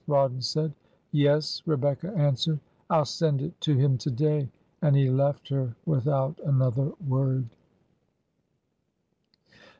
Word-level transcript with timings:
Rawdon 0.07 0.41
said. 0.41 0.73
'Yes/ 1.11 1.61
Rebecca 1.67 2.09
answered.' 2.17 2.59
I'll 2.89 3.05
send 3.05 3.39
it 3.39 3.61
to 3.61 3.75
him 3.77 3.99
to 3.99 4.09
day,'... 4.09 4.49
and 4.81 4.95
he 4.95 5.11
left 5.11 5.49
her 5.49 5.75
without 5.85 6.39
another 6.43 6.91
word." 7.07 7.45